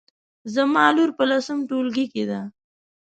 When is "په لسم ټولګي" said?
1.17-2.05